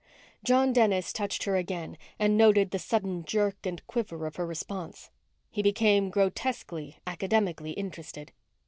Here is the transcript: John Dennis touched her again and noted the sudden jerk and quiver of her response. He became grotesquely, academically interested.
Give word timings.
John 0.43 0.73
Dennis 0.73 1.13
touched 1.13 1.43
her 1.43 1.55
again 1.55 1.95
and 2.17 2.35
noted 2.35 2.71
the 2.71 2.79
sudden 2.79 3.23
jerk 3.23 3.67
and 3.67 3.85
quiver 3.85 4.25
of 4.25 4.37
her 4.37 4.47
response. 4.47 5.11
He 5.51 5.61
became 5.61 6.09
grotesquely, 6.09 6.97
academically 7.05 7.73
interested. 7.73 8.31